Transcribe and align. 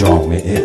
جامعه. 0.00 0.64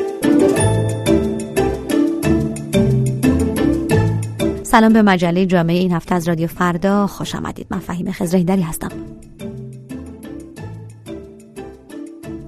سلام 4.64 4.94
به 4.94 5.02
مجله 5.02 5.46
جامعه 5.46 5.78
این 5.78 5.92
هفته 5.92 6.16
از 6.16 6.28
رادیو 6.28 6.48
فردا. 6.48 7.08
خوش 7.08 7.36
آمدید. 7.36 7.68
من 7.70 7.80
فهیم 7.80 8.12
خزرهیدری 8.12 8.62
هستم. 8.62 8.90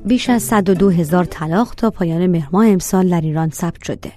بیش 0.05 0.29
از 0.29 0.43
102 0.43 0.89
هزار 0.89 1.25
طلاق 1.25 1.73
تا 1.77 1.89
پایان 1.89 2.27
مهر 2.27 2.55
امسال 2.55 3.09
در 3.09 3.21
ایران 3.21 3.49
ثبت 3.49 3.83
شده. 3.83 4.11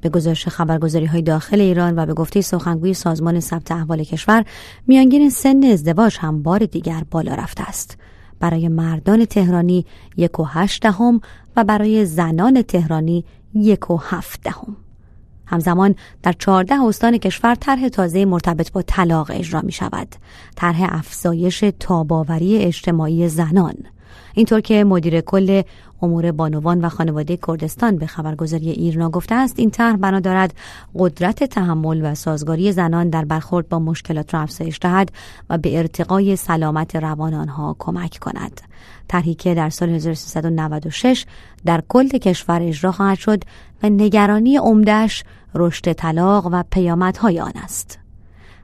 به 0.00 0.08
گزارش 0.08 0.48
خبرگزاری 0.48 1.06
های 1.06 1.22
داخل 1.22 1.60
ایران 1.60 1.98
و 1.98 2.06
به 2.06 2.14
گفته 2.14 2.40
سخنگوی 2.40 2.94
سازمان 2.94 3.40
ثبت 3.40 3.72
احوال 3.72 4.04
کشور 4.04 4.44
میانگین 4.86 5.30
سن 5.30 5.64
ازدواج 5.64 6.16
هم 6.20 6.42
بار 6.42 6.58
دیگر 6.58 7.02
بالا 7.10 7.34
رفته 7.34 7.62
است. 7.68 7.98
برای 8.40 8.68
مردان 8.68 9.24
تهرانی 9.24 9.86
یک 10.16 10.40
و 10.40 10.44
هشت 10.44 10.82
دهم 10.82 11.20
و 11.56 11.64
برای 11.64 12.04
زنان 12.04 12.62
تهرانی 12.62 13.24
یک 13.54 13.90
و 13.90 13.96
هفت 13.96 14.42
دهم. 14.42 14.76
همزمان 15.46 15.94
در 16.22 16.32
چهارده 16.32 16.82
استان 16.82 17.18
کشور 17.18 17.54
طرح 17.54 17.88
تازه 17.88 18.24
مرتبط 18.24 18.72
با 18.72 18.82
طلاق 18.82 19.30
اجرا 19.30 19.60
می 19.60 19.72
شود 19.72 20.08
طرح 20.56 20.86
افزایش 20.88 21.64
تاباوری 21.80 22.58
اجتماعی 22.58 23.28
زنان. 23.28 23.74
اینطور 24.34 24.60
که 24.60 24.84
مدیر 24.84 25.20
کل 25.20 25.62
امور 26.02 26.32
بانوان 26.32 26.84
و 26.84 26.88
خانواده 26.88 27.38
کردستان 27.46 27.96
به 27.96 28.06
خبرگزاری 28.06 28.70
ایرنا 28.70 29.10
گفته 29.10 29.34
است 29.34 29.58
این 29.58 29.70
طرح 29.70 29.96
بنا 29.96 30.20
دارد 30.20 30.54
قدرت 30.94 31.44
تحمل 31.44 32.00
و 32.04 32.14
سازگاری 32.14 32.72
زنان 32.72 33.10
در 33.10 33.24
برخورد 33.24 33.68
با 33.68 33.78
مشکلات 33.78 34.34
را 34.34 34.40
افزایش 34.40 34.78
دهد 34.82 35.12
و 35.50 35.58
به 35.58 35.78
ارتقای 35.78 36.36
سلامت 36.36 36.96
روان 36.96 37.34
آنها 37.34 37.76
کمک 37.78 38.18
کند. 38.20 38.60
طرحی 39.08 39.34
که 39.34 39.54
در 39.54 39.70
سال 39.70 39.88
1396 39.88 41.26
در 41.64 41.82
کل 41.88 42.08
کشور 42.08 42.62
اجرا 42.62 42.92
خواهد 42.92 43.18
شد 43.18 43.42
و 43.82 43.88
نگرانی 43.88 44.56
عمدهش 44.56 45.24
رشد 45.54 45.92
طلاق 45.92 46.48
و 46.52 46.64
پیامدهای 46.70 47.40
آن 47.40 47.52
است. 47.54 47.98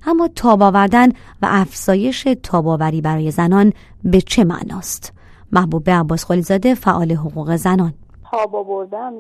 اما 0.06 0.29
تاب 0.34 0.62
آوردن 0.62 1.08
و 1.42 1.48
افزایش 1.51 2.29
تاباوری 2.42 3.01
برای 3.01 3.31
زنان 3.31 3.73
به 4.05 4.20
چه 4.20 4.45
معناست؟ 4.45 5.14
محبوب 5.55 5.91
عباس 5.91 6.24
خلیزاده 6.24 6.74
فعال 6.74 7.12
حقوق 7.12 7.56
زنان. 7.56 7.94
تاب 8.30 8.56
آوردن 8.56 9.12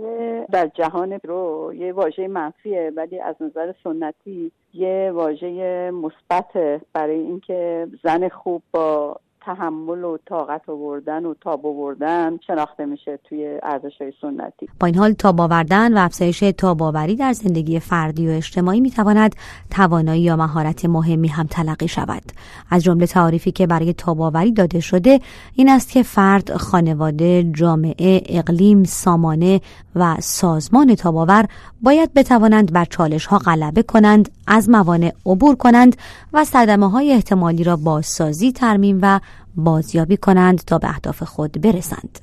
در 0.44 0.70
جهان 0.74 1.20
رو 1.24 1.72
یه 1.76 1.92
واژه 1.92 2.28
منفیه 2.28 2.92
ولی 2.96 3.20
از 3.20 3.34
نظر 3.40 3.72
سنتی 3.84 4.52
یه 4.74 5.12
واژه 5.14 5.90
مثبت 5.90 6.80
برای 6.92 7.18
اینکه 7.18 7.88
زن 8.04 8.28
خوب 8.28 8.62
با 8.72 9.16
تحمل 9.46 10.04
و 10.04 10.18
طاقت 10.28 10.68
آوردن 10.68 11.26
و 11.26 11.34
تاب 11.40 11.66
آوردن 11.66 12.38
شناخته 12.46 12.84
میشه 12.84 13.18
توی 13.24 13.58
ارزش 13.62 13.92
های 14.00 14.12
سنتی. 14.20 14.68
با 14.80 14.86
این 14.86 14.96
حال 14.96 15.12
تاب 15.12 15.40
آوردن 15.40 15.98
و 15.98 16.00
افزایش 16.00 16.40
تاباوری 16.58 17.16
در 17.16 17.32
زندگی 17.32 17.80
فردی 17.80 18.28
و 18.28 18.30
اجتماعی 18.30 18.80
می‌تواند 18.80 19.36
توانایی 19.70 20.22
یا 20.22 20.36
مهارت 20.36 20.84
مهمی 20.84 21.28
هم 21.28 21.46
تلقی 21.46 21.88
شود. 21.88 22.22
از 22.70 22.82
جمله 22.82 23.06
تعاریفی 23.06 23.52
که 23.52 23.66
برای 23.66 23.92
تاباوری 23.92 24.52
داده 24.52 24.80
شده 24.80 25.20
این 25.54 25.68
است 25.68 25.90
که 25.90 26.02
فرد 26.02 26.56
خانواده 26.56 27.42
جامعه 27.42 28.22
اقلیم 28.28 28.84
سامانه 28.84 29.60
و 29.96 30.16
سازمان 30.20 30.94
تاباور 30.94 31.46
باید 31.82 32.14
بتوانند 32.14 32.72
بر 32.72 32.84
چالش 32.84 33.26
ها 33.26 33.38
غلبه 33.38 33.82
کنند 33.82 34.28
از 34.46 34.70
موانع 34.70 35.12
عبور 35.26 35.56
کنند 35.56 35.96
و 36.32 36.44
صدمه 36.44 36.90
های 36.90 37.12
احتمالی 37.12 37.64
را 37.64 37.76
بازسازی 37.76 38.52
ترمیم 38.52 38.98
و 39.02 39.20
بازیابی 39.56 40.16
کنند 40.16 40.58
تا 40.58 40.78
به 40.78 40.88
اهداف 40.88 41.22
خود 41.22 41.60
برسند. 41.60 42.18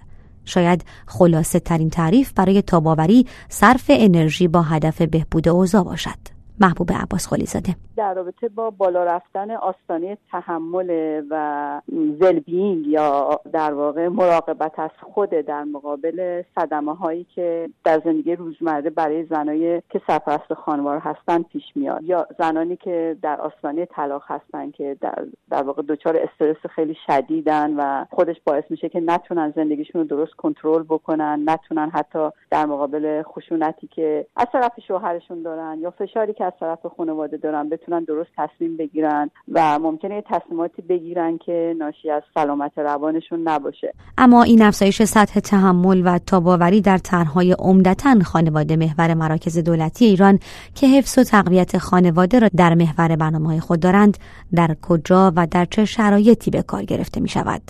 شاید 0.46 0.86
خلاصه 1.06 1.60
ترین 1.60 1.90
تعریف 1.90 2.34
برای 2.34 2.62
تاباوری 2.62 3.26
صرف 3.50 3.86
انرژی 3.94 4.48
با 4.48 4.62
هدف 4.62 5.02
بهبود 5.02 5.48
اوضاع 5.48 5.84
باشد. 5.84 6.41
محبوب 6.60 6.92
عباس 6.92 7.28
خلی 7.28 7.46
زاده 7.46 7.76
در 7.98 8.14
رابطه 8.14 8.50
با 8.50 8.70
بالا 8.70 9.04
رفتن 9.04 9.52
آستانه 9.52 10.18
تحمل 10.32 11.22
و 11.30 11.82
زلبینگ 12.20 12.88
یا 12.88 13.40
در 13.54 13.74
واقع 13.74 14.08
مراقبت 14.08 14.80
از 14.80 14.90
خود 15.14 15.30
در 15.30 15.64
مقابل 15.64 16.44
صدمه 16.56 16.96
هایی 16.96 17.24
که 17.36 17.70
در 17.84 18.02
زندگی 18.06 18.36
روزمره 18.36 18.90
برای 18.90 19.26
زنایی 19.26 19.82
که 19.90 20.02
سرپرست 20.08 20.54
خانوار 20.54 20.98
هستن 21.00 21.44
پیش 21.44 21.64
میاد 21.76 22.04
یا 22.04 22.28
زنانی 22.40 22.76
که 22.76 23.18
در 23.22 23.42
آستانه 23.42 23.86
طلاق 23.86 24.24
هستن 24.28 24.72
که 24.72 24.98
در, 25.02 25.26
در 25.50 25.64
واقع 25.64 25.82
دچار 25.82 26.18
استرس 26.18 26.72
خیلی 26.76 26.96
شدیدن 27.08 27.74
و 27.78 28.06
خودش 28.12 28.36
باعث 28.46 28.64
میشه 28.70 28.90
که 28.90 29.00
نتونن 29.00 29.54
زندگیشون 29.56 30.02
رو 30.02 30.08
درست 30.08 30.34
کنترل 30.34 30.84
بکنن 30.84 31.44
نتونن 31.46 31.90
حتی 31.90 32.30
در 32.52 32.66
مقابل 32.66 33.24
خشونتی 33.24 33.88
که 33.88 34.26
از 34.36 34.48
طرف 34.52 34.72
شوهرشون 34.88 35.42
دارن 35.42 35.80
یا 35.80 35.92
فشاری 35.92 36.34
که 36.34 36.41
از 36.44 36.54
طرف 36.60 36.80
خانواده 36.98 37.38
دارن 37.38 37.70
بتونن 37.70 38.04
درست 38.04 38.30
تصمیم 38.38 38.78
بگیرن 38.78 39.30
و 39.52 39.80
ممکنه 39.80 40.24
تصمیماتی 40.30 40.82
بگیرن 40.82 41.38
که 41.38 41.76
ناشی 41.80 42.10
از 42.10 42.24
سلامت 42.34 42.78
روانشون 42.78 43.48
نباشه. 43.48 43.94
اما 44.18 44.44
این 44.44 44.62
افزایش 44.62 45.04
سطح 45.04 45.40
تحمل 45.40 46.02
و 46.06 46.20
تاباوری 46.20 46.82
در 46.82 46.98
طرحهای 46.98 47.56
عمدتا 47.60 48.20
خانواده 48.20 48.76
محور 48.76 49.14
مراکز 49.14 49.58
دولتی 49.58 50.06
ایران 50.06 50.40
که 50.76 50.88
حفظ 50.88 51.18
و 51.18 51.24
تقویت 51.24 51.78
خانواده 51.78 52.40
را 52.40 52.50
در 52.58 52.74
محور 52.74 53.16
برنامه 53.16 53.60
خود 53.60 53.80
دارند 53.80 54.18
در 54.56 54.76
کجا 54.82 55.34
و 55.36 55.48
در 55.52 55.66
چه 55.66 55.86
شرایطی 55.86 56.52
به 56.52 56.62
کار 56.62 56.84
گرفته 56.84 57.22
می 57.22 57.30
شود 57.30 57.62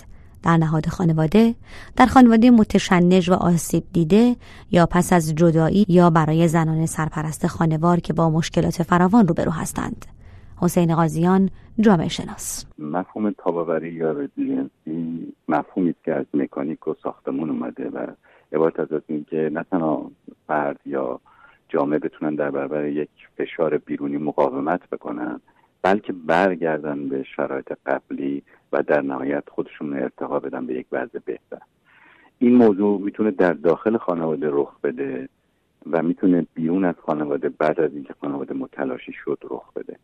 در 0.42 0.56
نهاد 0.56 0.86
خانواده 0.86 1.54
در 1.96 2.06
خانواده 2.06 2.50
متشنج 2.50 3.30
و 3.30 3.34
آسیب 3.34 3.84
دیده 3.92 4.36
یا 4.70 4.86
پس 4.86 5.12
از 5.12 5.34
جدایی 5.34 5.84
یا 5.88 6.10
برای 6.10 6.48
زنان 6.48 6.86
سرپرست 6.86 7.46
خانوار 7.46 8.00
که 8.00 8.12
با 8.12 8.30
مشکلات 8.30 8.82
فراوان 8.82 9.28
روبرو 9.28 9.50
هستند. 9.50 10.06
حسین 10.56 10.94
قاضیان 10.94 11.50
جامعه 11.80 12.08
شناس. 12.08 12.66
مفهوم 12.78 13.30
تاب‌آوری 13.30 13.92
یا 13.92 14.10
resiliency 14.10 15.32
مفهومی 15.48 15.94
که 16.04 16.14
از 16.14 16.26
مکانیک 16.34 16.88
و 16.88 16.94
ساختمون 17.02 17.50
اومده 17.50 17.88
و 17.88 18.06
عبارت 18.52 18.80
از 18.80 19.02
اینکه 19.06 19.50
نه 19.52 19.64
تنها 19.70 20.10
فرد 20.46 20.80
یا 20.86 21.20
جامعه 21.68 21.98
بتونن 21.98 22.34
در 22.34 22.50
برابر 22.50 22.84
یک 22.84 23.08
فشار 23.36 23.78
بیرونی 23.78 24.16
مقاومت 24.16 24.90
بکنن 24.90 25.40
بلکه 25.82 26.12
برگردن 26.12 27.08
به 27.08 27.24
شرایط 27.36 27.72
قبلی 27.86 28.42
و 28.72 28.82
در 28.82 29.00
نهایت 29.00 29.44
خودشون 29.48 29.92
ارتقا 29.92 30.40
بدن 30.40 30.66
به 30.66 30.74
یک 30.74 30.86
وضع 30.92 31.18
بهتر. 31.24 31.58
این 32.38 32.54
موضوع 32.54 33.00
می‌تونه 33.00 33.30
در 33.30 33.52
داخل 33.52 33.96
خانواده 33.96 34.48
رخ 34.50 34.80
بده 34.80 35.28
و 35.90 36.02
می‌تونه 36.02 36.46
بیرون 36.54 36.84
از 36.84 36.94
خانواده 37.06 37.48
بعد 37.48 37.80
از 37.80 37.94
اینکه 37.94 38.14
خانواده 38.20 38.54
متلاشی 38.54 39.12
شد 39.12 39.38
رخ 39.50 39.72
بده. 39.72 39.96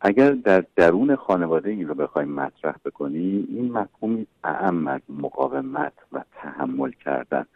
اگر 0.00 0.30
در 0.30 0.64
درون 0.76 1.16
خانواده 1.16 1.70
این 1.70 1.88
رو 1.88 1.94
بخوایم 1.94 2.28
مطرح 2.28 2.74
بکنیم 2.84 3.48
این 3.50 3.72
مفهومی 3.72 4.26
اعم 4.44 4.86
از 4.86 5.00
مقاومت 5.08 5.92
و 6.12 6.24
تحمل 6.32 6.90
کردن 6.90 7.46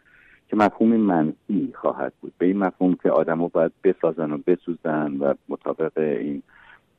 که 0.47 0.55
مفهوم 0.55 0.95
منفی 0.95 1.73
خواهد 1.75 2.13
بود. 2.21 2.33
به 2.37 2.45
این 2.45 2.57
مفهوم 2.57 2.97
که 3.03 3.09
آدم 3.09 3.41
رو 3.41 3.47
باید 3.47 3.71
بسازن 3.83 4.31
و 4.31 4.37
بسوزن 4.47 5.17
و 5.19 5.33
مطابق 5.49 5.97
این 5.97 6.43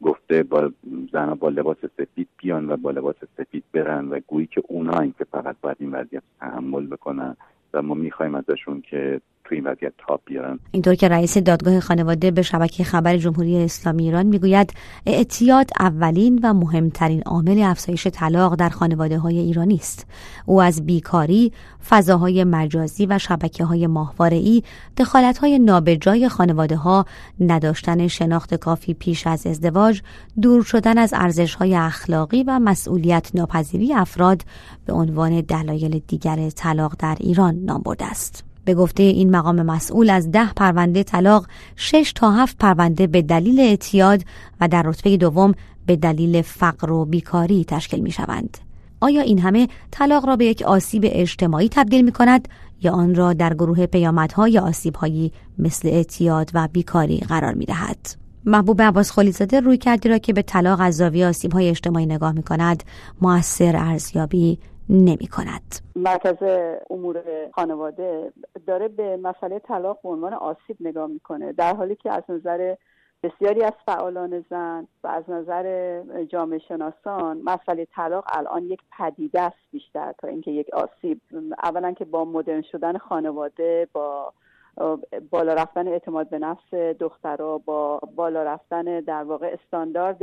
گفته 0.05 0.43
با 0.43 0.73
زنها 1.13 1.35
با 1.35 1.49
لباس 1.49 1.77
سفید 1.99 2.29
بیان 2.37 2.71
و 2.71 2.77
با 2.77 2.91
لباس 2.91 3.17
سفید 3.37 3.65
برن 3.73 4.09
و 4.09 4.21
گویی 4.27 4.47
که 4.47 4.63
اونا 4.69 4.99
این 4.99 5.15
که 5.19 5.25
فقط 5.25 5.57
باید 5.61 5.77
این 5.81 5.93
وضعیت 5.93 6.23
تحمل 6.41 6.87
بکنن 6.87 7.37
و 7.75 7.83
ما 7.83 7.95
می‌خوایم 7.95 8.35
ازشون 8.35 8.81
که 8.81 9.21
تو 9.45 9.55
این 9.55 9.67
وضعیت 9.67 9.93
تاب 10.09 10.21
بیارن. 10.27 10.59
اینطور 10.71 10.95
که 10.95 11.09
رئیس 11.09 11.39
دادگاه 11.39 11.81
خانواده 11.81 12.31
به 12.31 12.43
شبکه 12.43 12.85
خبر 12.85 13.17
جمهوری 13.17 13.65
اسلامی 13.65 14.05
ایران 14.05 14.27
می‌گوید 14.27 14.73
اعتیاد 15.07 15.71
اولین 15.81 16.41
و 16.43 16.55
مهمترین 16.55 17.23
عامل 17.23 17.63
افزایش 17.63 18.07
طلاق 18.07 18.55
در 18.55 18.69
خانواده 18.69 19.19
های 19.19 19.39
ایرانی 19.39 19.75
است. 19.75 20.07
او 20.47 20.63
از 20.63 20.87
بیکاری 20.87 21.53
فضاهای 21.89 22.45
مجازی 22.45 23.07
و 23.07 23.19
شبکه 23.19 23.65
های 23.65 23.87
ماهواره 23.87 24.63
دخالت 24.97 25.39
های 25.39 25.59
نابجای 25.59 26.29
خانواده 26.29 26.77
ها 26.77 27.05
نداشتن 27.41 28.07
شناخت 28.07 28.55
کافی 28.55 28.95
پیش 28.95 29.27
از 29.27 29.47
ازدواج 29.47 30.03
دور 30.43 30.63
شدن 30.63 30.99
از 30.99 31.15
ارزش 31.17 31.55
های 31.55 31.75
اخلاقی 31.75 32.43
و 32.43 32.59
مسئولیت 32.59 33.31
ناپذیری 33.35 33.95
افراد 33.95 34.43
به 34.87 34.93
عنوان 34.93 35.41
دلایل 35.41 36.01
دیگر 36.09 36.51
طلاق 36.51 36.95
در 36.99 37.17
ایران 37.21 37.55
نام 37.55 37.83
برده 37.83 38.05
است. 38.05 38.54
به 38.65 38.75
گفته 38.75 39.03
این 39.03 39.31
مقام 39.31 39.63
مسئول 39.63 40.11
از 40.11 40.31
ده 40.31 40.53
پرونده 40.53 41.03
طلاق 41.03 41.47
شش 41.77 42.13
تا 42.15 42.31
هفت 42.31 42.59
پرونده 42.59 43.07
به 43.07 43.23
دلیل 43.23 43.61
اعتیاد 43.61 44.23
و 44.61 44.69
در 44.69 44.83
رتبه 44.83 45.17
دوم 45.17 45.55
به 45.87 45.97
دلیل 45.97 46.43
فقر 46.43 46.91
و 46.91 47.05
بیکاری 47.05 47.65
تشکیل 47.65 48.01
می 48.01 48.11
شوند. 48.11 48.59
آیا 49.01 49.23
این 49.23 49.39
همه 49.39 49.69
طلاق 49.91 50.27
را 50.27 50.37
به 50.37 50.45
یک 50.45 50.63
آسیب 50.63 51.03
اجتماعی 51.07 51.69
تبدیل 51.69 52.05
می 52.05 52.13
کند 52.13 52.49
یا 52.83 52.93
آن 52.93 53.15
را 53.15 53.33
در 53.33 53.55
گروه 53.55 53.87
پیامدهای 53.87 54.59
آسیبهایی 54.59 55.33
مثل 55.59 55.89
اعتیاد 55.89 56.51
و 56.55 56.69
بیکاری 56.73 57.19
قرار 57.19 57.55
می 57.55 57.65
دهد؟ 57.65 58.25
محبوب 58.45 58.83
عباس 58.83 59.11
خلیزاده 59.11 59.61
روی 59.61 59.79
کردی 59.79 60.09
را 60.09 60.19
که 60.19 60.33
به 60.33 60.43
طلاق 60.43 60.81
از 60.81 60.97
زاویه 60.97 61.27
آسیبهای 61.27 61.69
اجتماعی 61.69 62.07
نگاه 62.07 62.33
می 62.33 62.43
کند 62.43 62.83
موثر 63.21 63.77
ارزیابی 63.77 64.59
نمی 64.89 65.27
کند. 65.27 65.81
مرکز 65.97 66.37
امور 66.91 67.23
خانواده 67.53 68.33
داره 68.67 68.89
به 68.89 69.17
مسئله 69.17 69.59
طلاق 69.59 69.99
به 70.03 70.09
عنوان 70.09 70.35
آسیب 70.35 70.77
نگاه 70.81 71.07
می‌کنه 71.07 71.53
در 71.53 71.77
حالی 71.77 71.97
که 71.97 72.13
از 72.13 72.23
نظر 72.29 72.75
بسیاری 73.23 73.63
از 73.63 73.73
فعالان 73.87 74.45
زن 74.51 74.87
و 75.05 75.09
از 75.09 75.25
نظر 75.29 76.03
جامعه 76.25 76.59
شناسان 76.59 77.43
مسئله 77.45 77.85
طلاق 77.85 78.25
الان 78.33 78.63
یک 78.63 78.81
پدیده 78.99 79.41
است 79.41 79.57
بیشتر 79.73 80.15
تا 80.19 80.29
اینکه 80.29 80.51
یک 80.51 80.67
آسیب 80.75 81.21
اولا 81.63 81.93
که 81.93 82.05
با 82.05 82.25
مدرن 82.25 82.63
شدن 82.63 82.99
خانواده 82.99 83.89
با 83.93 84.33
بالا 85.31 85.55
رفتن 85.55 85.89
اعتماد 85.89 86.29
به 86.29 86.39
نفس 86.39 86.75
دخترها 86.75 87.59
با 87.59 88.01
بالا 88.17 88.43
رفتن 88.43 89.01
در 89.01 89.23
واقع 89.23 89.57
استاندارد 89.63 90.19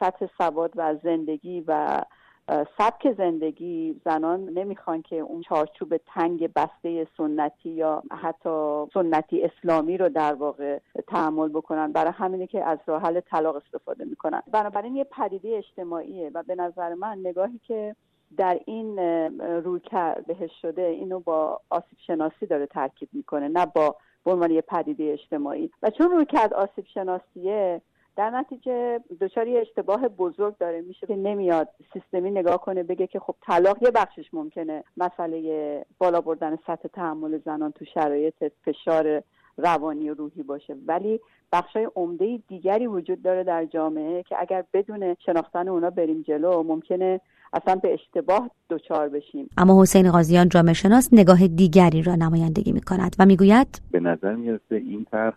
سطح 0.00 0.26
سواد 0.38 0.72
و 0.76 0.96
زندگی 1.02 1.64
و 1.66 2.00
سبک 2.48 3.12
زندگی 3.18 4.00
زنان 4.04 4.48
نمی‌خوان 4.48 5.02
که 5.02 5.16
اون 5.16 5.42
چارچوب 5.42 5.96
تنگ 5.96 6.52
بسته 6.52 7.06
سنتی 7.16 7.70
یا 7.70 8.02
حتی 8.10 8.84
سنتی 8.94 9.42
اسلامی 9.42 9.96
رو 9.96 10.08
در 10.08 10.34
واقع 10.34 10.78
تحمل 11.08 11.48
بکنن. 11.48 11.92
برای 11.92 12.12
همینه 12.12 12.46
که 12.46 12.64
از 12.64 12.78
راه 12.86 13.02
حل 13.02 13.20
طلاق 13.20 13.56
استفاده 13.56 14.04
می‌کنن. 14.04 14.42
بنابراین 14.52 14.96
یه 14.96 15.04
پدیده 15.04 15.56
اجتماعیه 15.56 16.30
و 16.34 16.42
به 16.42 16.54
نظر 16.54 16.94
من 16.94 17.18
نگاهی 17.18 17.60
که 17.66 17.96
در 18.36 18.60
این 18.66 18.98
روی 19.38 19.80
بهش 20.26 20.50
شده 20.62 20.82
اینو 20.82 21.20
با 21.20 21.60
آسیب 21.70 21.98
شناسی 22.06 22.46
داره 22.46 22.66
ترکیب 22.66 23.08
می‌کنه 23.12 23.48
نه 23.48 23.66
با 23.66 23.96
به 24.24 24.32
عنوان 24.32 24.50
یه 24.50 24.60
پدیده 24.60 25.04
اجتماعی. 25.04 25.70
و 25.82 25.90
چون 25.90 26.10
روی 26.10 26.24
کرد 26.24 26.54
آسیب 26.54 26.84
شناسیه 26.94 27.80
در 28.16 28.30
نتیجه 28.30 29.00
دچار 29.20 29.46
اشتباه 29.48 30.08
بزرگ 30.08 30.58
داره. 30.58 30.80
میشه 30.80 31.06
که 31.06 31.16
نمیاد 31.16 31.68
سیستمی 31.92 32.30
نگاه 32.30 32.60
کنه 32.60 32.82
بگه 32.82 33.06
که 33.06 33.20
خب 33.20 33.34
طلاق 33.46 33.82
یه 33.82 33.90
بخشش 33.90 34.34
ممکنه. 34.34 34.84
مسئله 34.96 35.86
بالا 35.98 36.20
بردن 36.20 36.58
سطح 36.66 36.88
تحمل 36.88 37.38
زنان 37.44 37.72
تو 37.72 37.84
شرایط 37.84 38.34
فشار 38.64 39.22
روانی 39.56 40.10
و 40.10 40.14
روحی 40.14 40.42
باشه. 40.42 40.76
ولی 40.86 41.20
بخشای 41.52 41.88
عمده 41.96 42.38
دیگری 42.48 42.86
وجود 42.86 43.22
داره 43.22 43.44
در 43.44 43.64
جامعه 43.64 44.22
که 44.22 44.36
اگر 44.38 44.64
بدون 44.72 45.16
شناختن 45.26 45.68
اونا 45.68 45.90
بریم 45.90 46.22
جلو 46.22 46.62
ممکنه 46.62 47.20
اصلا 47.52 47.76
به 47.76 47.92
اشتباه 47.92 48.50
دچار 48.70 49.08
بشیم. 49.08 49.50
اما 49.56 49.82
حسین 49.82 50.10
قاضیان 50.10 50.48
جامعه 50.48 50.72
شناس 50.72 51.08
نگاه 51.12 51.46
دیگری 51.46 52.02
را 52.02 52.14
نمایندگی 52.14 52.72
می 52.72 52.80
کند 52.80 53.16
و 53.18 53.26
می‌گوید 53.26 53.80
به 53.90 54.00
نظر 54.00 54.34
می‌رسه 54.34 54.74
این 54.74 55.06
طرح 55.10 55.34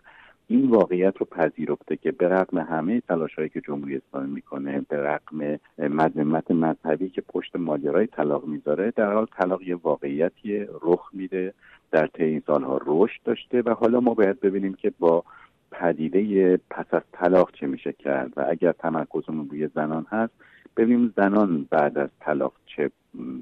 این 0.50 0.70
واقعیت 0.70 1.16
رو 1.16 1.26
پذیرفته 1.26 1.96
که 1.96 2.12
به 2.12 2.28
رغم 2.28 2.58
همه 2.58 3.00
تلاشهایی 3.00 3.48
که 3.48 3.60
جمهوری 3.60 3.96
اسلامی 3.96 4.30
می‌کنه 4.30 4.80
به 4.88 4.96
رغم 4.96 5.58
مذمت 5.78 6.50
مذهبی 6.50 7.08
که 7.08 7.20
پشت 7.20 7.56
ماجرای 7.56 8.06
طلاق 8.06 8.46
می‌ذاره 8.46 8.90
در 8.96 9.12
حال 9.12 9.26
طلاق 9.26 9.62
یه 9.62 9.74
واقعیتی 9.74 10.66
رخ 10.82 11.10
میده 11.12 11.54
در 11.90 12.06
طی 12.06 12.24
این 12.24 12.42
سالها 12.46 12.80
رشد 12.86 13.20
داشته 13.24 13.62
و 13.62 13.74
حالا 13.74 14.00
ما 14.00 14.14
باید 14.14 14.40
ببینیم 14.40 14.74
که 14.74 14.92
با 14.98 15.24
پدیده 15.70 16.56
پس 16.70 16.86
از 16.90 17.02
طلاق 17.12 17.50
چه 17.52 17.66
میشه 17.66 17.92
کرد 17.92 18.32
و 18.36 18.44
اگر 18.48 18.72
تمرکزمون 18.72 19.48
روی 19.50 19.68
زنان 19.74 20.06
هست 20.10 20.32
ببینیم 20.76 21.14
زنان 21.16 21.66
بعد 21.70 21.98
از 21.98 22.08
طلاق 22.20 22.52
چه 22.66 22.90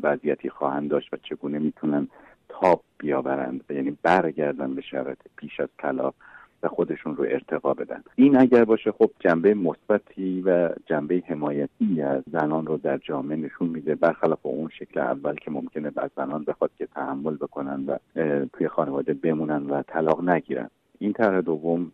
وضعیتی 0.03 0.51
خواهند 0.51 0.91
داشت 0.91 1.15
و 1.15 1.17
چگونه 1.17 1.59
می‌تونن 1.59 2.09
تاب 2.49 2.83
بیاورند 2.99 3.65
یعنی 3.71 3.99
برگردن 4.03 4.75
به 4.75 4.83
شرایط 4.83 5.19
پیش 5.37 5.61
از 5.61 5.69
طلاق. 5.79 6.15
و 6.63 6.69
خودشون 6.69 7.17
رو 7.17 7.25
ارتقا 7.25 7.75
بدن. 7.75 8.03
این 8.15 8.37
اگر 8.37 8.65
باشه 8.65 8.93
خب 8.93 9.11
جنبه 9.21 9.55
مثبتی 9.55 10.43
و 10.47 10.71
جنبه 10.87 11.23
حمایتی 11.27 12.03
از 12.03 12.23
زنان 12.33 12.67
رو 12.67 12.77
در 12.77 12.99
جامعه 12.99 13.37
نشون 13.37 13.69
میده. 13.69 13.95
برخلاف 13.95 14.47
اون 14.47 14.69
شکل 14.79 15.01
اول 15.01 15.35
که 15.35 15.51
ممکنه 15.51 15.91
بعد 15.91 16.11
زنان 16.17 16.45
بخواد 16.45 16.71
که 16.79 16.87
تحمل 16.87 17.37
بکنن 17.37 17.85
و 17.87 17.97
توی 18.53 18.69
خانواده 18.69 19.15
بمونن 19.15 19.67
و 19.67 19.83
طلاق 19.83 20.29
نگیرن. 20.29 20.71
این 20.99 21.13
طرح 21.13 21.41
دوم 21.41 21.93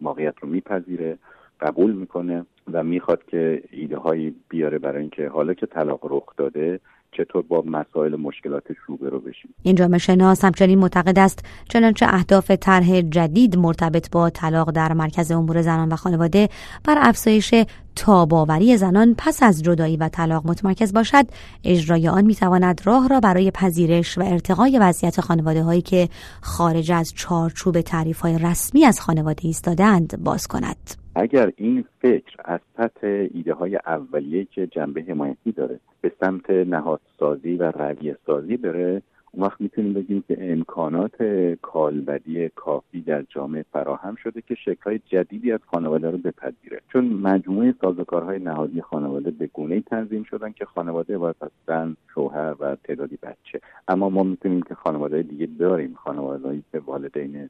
موقعیت 0.00 0.34
رو 0.40 0.48
میپذیره 0.48 1.18
قبول 1.60 1.92
می‌کنه 1.92 2.46
و 2.72 2.84
می‌خواد 2.84 3.24
که 3.24 3.62
ایده 3.70 3.96
هایی 3.96 4.34
بیاره 4.48 4.78
برای 4.78 5.00
اینکه 5.00 5.28
حالا 5.28 5.54
که 5.54 5.66
طلاق 5.66 6.00
رخ 6.04 6.36
داده 6.36 6.80
چطور 7.16 7.42
با 7.42 7.62
مسائل 7.66 8.16
مشکلاتش 8.16 8.76
روبرو 8.86 9.20
بشیم. 9.20 9.54
این 9.62 9.74
جامعه 9.74 9.98
شناس 9.98 10.44
همچنین 10.44 10.78
معتقد 10.78 11.18
است 11.18 11.44
چنانچه 11.68 12.06
اهداف 12.08 12.50
طرح 12.50 13.00
جدید 13.00 13.56
مرتبط 13.56 14.10
با 14.10 14.30
طلاق 14.30 14.70
در 14.70 14.92
مرکز 14.92 15.30
امور 15.32 15.62
زنان 15.62 15.92
و 15.92 15.96
خانواده 15.96 16.48
بر 16.84 16.98
افزایش 17.00 17.54
تاباوری 17.96 18.76
زنان 18.76 19.14
پس 19.18 19.42
از 19.42 19.62
جدایی 19.62 19.96
و 19.96 20.08
طلاق 20.08 20.46
متمرکز 20.46 20.92
باشد 20.92 21.26
اجرای 21.64 22.08
آن 22.08 22.24
می‌تواند 22.24 22.80
راه 22.84 23.08
را 23.08 23.20
برای 23.20 23.50
پذیرش 23.50 24.18
و 24.18 24.22
ارتقای 24.22 24.78
وضعیت 24.78 25.20
خانواده 25.20 25.62
هایی 25.62 25.82
که 25.82 26.08
خارج 26.40 26.92
از 26.92 27.12
چارچوب 27.14 27.80
تعریف 27.80 28.20
های 28.20 28.38
رسمی 28.38 28.84
از 28.84 29.00
خانواده 29.00 29.46
ایستادند 29.46 30.24
باز 30.24 30.46
کند. 30.46 31.03
اگر 31.16 31.52
این 31.56 31.84
فکر 32.00 32.36
از 32.44 32.60
سطح 32.76 33.06
ایده 33.34 33.54
های 33.54 33.76
اولیه 33.76 34.44
که 34.44 34.66
جنبه 34.66 35.02
حمایتی 35.02 35.52
داره 35.52 35.80
به 36.00 36.12
سمت 36.20 36.50
نهادسازی 36.50 37.56
و 37.56 37.70
رویه 37.70 38.16
سازی 38.26 38.56
بره 38.56 39.02
اون 39.32 39.46
وقت 39.46 39.60
می‌تونیم 39.60 39.92
بگیم 39.92 40.24
که 40.28 40.52
امکانات 40.52 41.22
کالبدی 41.62 42.48
کافی 42.48 43.00
در 43.00 43.22
جامعه 43.22 43.64
فراهم 43.72 44.14
شده 44.14 44.42
که 44.48 44.54
شکلهای 44.54 45.00
جدیدی 45.06 45.52
از 45.52 45.60
خانواده 45.66 46.10
رو 46.10 46.18
بپذیره. 46.18 46.80
چون 46.92 47.04
مجموعه 47.04 47.74
سازوکارهای 47.80 48.38
نهادی 48.38 48.80
خانواده 48.80 49.30
به 49.30 49.46
گونه 49.46 49.80
تنظیم 49.80 50.22
شدن 50.22 50.52
که 50.52 50.64
خانواده 50.64 51.18
باید 51.18 51.36
از 51.40 51.50
زن 51.66 51.96
شوهر 52.14 52.54
و 52.60 52.76
تعدادی 52.84 53.18
بچه. 53.22 53.60
اما 53.88 54.08
ما 54.08 54.22
می‌تونیم 54.22 54.62
که 54.62 54.74
خانواده 54.74 55.22
دیگه 55.22 55.48
داریم 55.58 55.94
خانوادهایی 55.94 56.62
که 56.72 56.78
والدین 56.78 57.48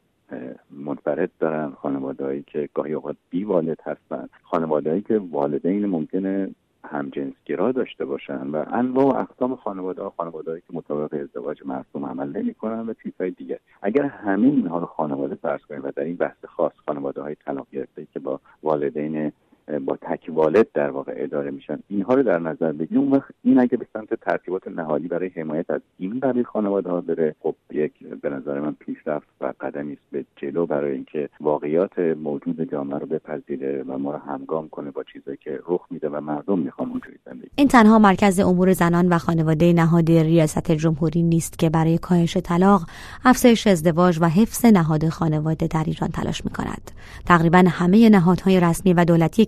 منفرد 0.84 1.30
دارن 1.38 1.70
خانوادهایی 1.70 2.44
که 2.46 2.68
گاهی 2.74 2.92
اوقات 2.92 3.16
بی 3.30 3.44
والد 3.44 3.80
هستن. 3.84 4.28
خانوادهایی 4.42 5.02
که 5.02 5.18
والدین 5.18 5.86
ممکنه 5.86 6.50
همجنسگرا 6.84 7.72
داشته 7.72 8.04
باشن 8.04 8.46
و 8.50 8.64
انواع 8.72 9.06
و 9.06 9.16
اقسام 9.16 9.56
خانواده 9.56 10.02
ها 10.02 10.12
خانواده 10.16 10.60
که 10.60 10.66
مطابق 10.72 11.14
ازدواج 11.14 11.62
مرسوم 11.64 12.06
عمل 12.06 12.36
نمی 12.36 12.54
کنن 12.54 12.88
و 12.88 12.94
چیزهای 13.02 13.30
دیگر 13.30 13.58
اگر 13.82 14.02
همه 14.02 14.46
اینها 14.46 14.78
رو 14.78 14.86
خانواده 14.86 15.34
فرض 15.34 15.60
کنیم 15.60 15.84
و 15.84 15.90
در 15.96 16.04
این 16.04 16.16
بحث 16.16 16.44
خاص 16.44 16.72
خانواده 16.86 17.22
های 17.22 17.34
طلاق 17.34 17.66
گرفته 17.72 18.06
که 18.12 18.20
با 18.20 18.40
والدین 18.62 19.32
با 19.78 19.96
تک 19.96 20.26
والد 20.28 20.66
در 20.74 20.90
واقع 20.90 21.12
اداره 21.16 21.50
میشن. 21.50 21.78
اینها 21.88 22.14
رو 22.14 22.22
در 22.22 22.38
نظر 22.38 22.72
بگیریم. 22.72 23.02
اون 23.02 23.12
وقت 23.12 23.30
این 23.42 23.60
اگه 23.60 23.76
به 23.76 23.86
سمت 23.92 24.14
ترتیبات 24.14 24.68
نهادی 24.68 25.08
برای 25.08 25.30
حمایت 25.36 25.70
از 25.70 25.80
این 25.98 26.20
برای 26.20 26.44
خانواده 26.44 26.90
ها 26.90 27.00
بره 27.00 27.34
خب 27.40 27.54
یک 27.70 27.92
به 28.22 28.30
نظر 28.30 28.60
من 28.60 28.72
پیشرفت 28.72 29.26
و 29.40 29.52
قدمی 29.60 29.92
است 29.92 30.02
به 30.12 30.24
جلو 30.36 30.66
برای 30.66 30.92
اینکه 30.92 31.28
واقعیات 31.40 31.98
موجود 31.98 32.70
جامعه 32.70 32.98
رو 32.98 33.06
بپذیره 33.06 33.82
و 33.82 33.98
ما 33.98 34.12
رو 34.12 34.18
همگام 34.18 34.68
کنه 34.68 34.90
با 34.90 35.02
چیزایی 35.12 35.38
که 35.40 35.60
رخ 35.68 35.80
میده 35.90 36.08
و 36.08 36.20
مردم 36.20 36.58
می‌خوان 36.58 36.90
اونجوری 36.90 37.16
زندگی 37.26 37.50
این 37.56 37.68
تنها 37.68 37.98
مرکز 37.98 38.40
امور 38.40 38.72
زنان 38.72 39.08
و 39.08 39.18
خانواده 39.18 39.72
نهاد 39.72 40.10
ریاست 40.10 40.72
جمهوری 40.72 41.22
نیست 41.22 41.58
که 41.58 41.70
برای 41.70 41.98
کاهش 41.98 42.36
طلاق 42.36 42.82
افزایش 43.24 43.66
ازدواج 43.66 44.18
و 44.20 44.28
حفظ 44.28 44.64
نهاد 44.64 45.08
خانواده 45.08 45.66
در 45.66 45.84
ایران 45.86 46.10
تلاش 46.10 46.44
می‌کند. 46.44 46.90
تقریبا 47.26 47.64
همه 47.68 48.08
نهادهای 48.08 48.60
رسمی 48.60 48.92
و 48.92 49.04
دولتی 49.04 49.44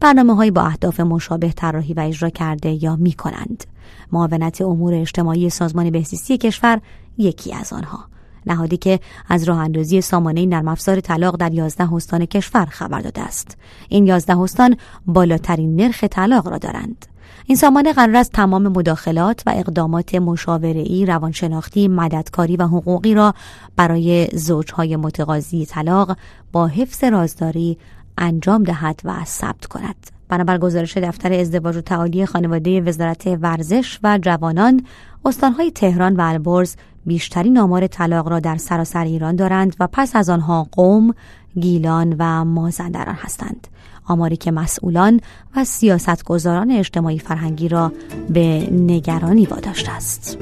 برنامه 0.00 0.34
های 0.34 0.50
با 0.50 0.62
اهداف 0.62 1.00
مشابه 1.00 1.52
طراحی 1.52 1.94
و 1.94 2.00
اجرا 2.00 2.30
کرده 2.30 2.84
یا 2.84 2.96
می 2.96 3.12
کنند. 3.12 3.64
معاونت 4.12 4.62
امور 4.62 4.94
اجتماعی 4.94 5.50
سازمان 5.50 5.90
بهزیستی 5.90 6.38
کشور 6.38 6.80
یکی 7.18 7.54
از 7.54 7.72
آنها. 7.72 8.04
نهادی 8.46 8.76
که 8.76 9.00
از 9.28 9.44
راه 9.44 9.58
اندازی 9.58 10.00
سامانه 10.00 10.46
نرم 10.46 10.68
افزار 10.68 11.00
طلاق 11.00 11.36
در 11.36 11.52
یازده 11.52 11.94
استان 11.94 12.26
کشور 12.26 12.64
خبر 12.64 13.00
داده 13.00 13.20
است. 13.20 13.56
این 13.88 14.06
یازده 14.06 14.38
استان 14.38 14.76
بالاترین 15.06 15.76
نرخ 15.76 16.04
طلاق 16.04 16.48
را 16.48 16.58
دارند. 16.58 17.06
این 17.46 17.56
سامانه 17.56 17.92
قرار 17.92 18.16
است 18.16 18.32
تمام 18.32 18.68
مداخلات 18.68 19.42
و 19.46 19.52
اقدامات 19.56 20.14
مشاوره‌ای، 20.14 21.06
روانشناختی، 21.06 21.88
مددکاری 21.88 22.56
و 22.56 22.66
حقوقی 22.66 23.14
را 23.14 23.34
برای 23.76 24.28
زوجهای 24.32 24.96
متقاضی 24.96 25.66
طلاق 25.66 26.16
با 26.52 26.66
حفظ 26.66 27.04
رازداری 27.04 27.78
انجام 28.22 28.62
دهد 28.62 29.00
و 29.04 29.24
ثبت 29.24 29.66
کند. 29.66 29.94
بنابر 30.28 30.58
گزارش 30.58 30.96
دفتر 30.96 31.32
ازدواج 31.32 31.76
و 31.76 31.80
تعالی 31.80 32.26
خانواده 32.26 32.80
وزارت 32.80 33.26
ورزش 33.26 33.98
و 34.02 34.18
جوانان 34.22 34.84
استانهای 35.24 35.70
تهران 35.70 36.16
و 36.16 36.20
البرز 36.20 36.76
بیشترین 37.06 37.58
آمار 37.58 37.86
طلاق 37.86 38.28
را 38.28 38.40
در 38.40 38.56
سراسر 38.56 39.04
ایران 39.04 39.36
دارند 39.36 39.76
و 39.80 39.88
پس 39.92 40.16
از 40.16 40.30
آنها 40.30 40.68
قوم، 40.72 41.14
گیلان 41.60 42.16
و 42.18 42.44
مازندران 42.44 43.14
هستند. 43.14 43.68
آماری 44.04 44.36
که 44.36 44.50
مسئولان 44.50 45.20
و 45.56 45.64
سیاستگزاران 45.64 46.70
اجتماعی 46.70 47.18
فرهنگی 47.18 47.68
را 47.68 47.92
به 48.30 48.68
نگرانی 48.72 49.46
واداشته 49.46 49.90
است. 49.90 50.38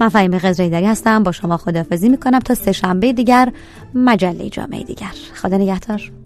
من 0.00 0.08
فهیم 0.08 0.38
قزرهیدری 0.38 0.86
هستم 0.86 1.22
با 1.22 1.32
شما 1.32 1.56
خدافزی 1.56 2.08
می‌کنم 2.08 2.38
تا 2.38 2.54
سه 2.54 2.72
شنبه 2.72 3.12
دیگر 3.12 3.52
مجله 3.94 4.50
جامعه 4.50 4.82
دیگر. 4.84 5.12
خدا 5.34 5.56
نگهدار. 5.56 6.23